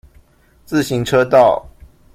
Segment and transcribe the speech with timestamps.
[0.65, 1.63] 自行車道